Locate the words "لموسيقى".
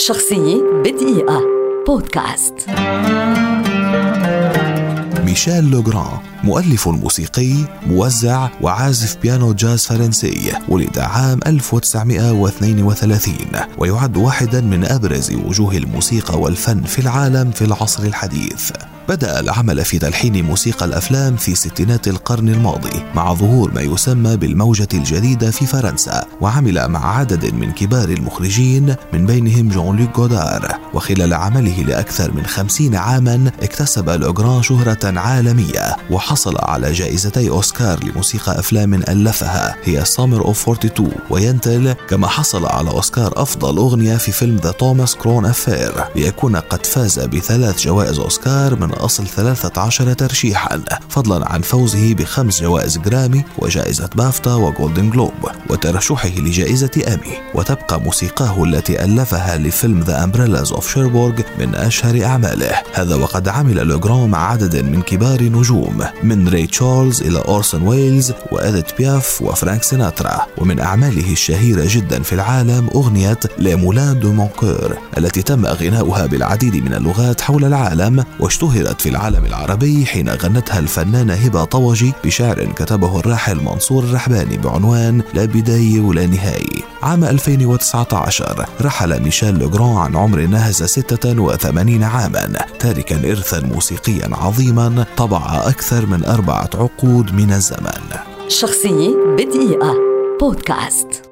38.04-38.58